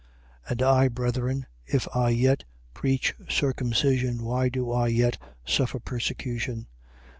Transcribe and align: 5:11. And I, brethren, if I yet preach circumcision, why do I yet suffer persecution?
5:11. 0.47 0.51
And 0.51 0.61
I, 0.63 0.87
brethren, 0.87 1.45
if 1.67 1.87
I 1.95 2.09
yet 2.09 2.43
preach 2.73 3.13
circumcision, 3.29 4.23
why 4.23 4.49
do 4.49 4.71
I 4.71 4.87
yet 4.87 5.19
suffer 5.45 5.77
persecution? 5.79 6.65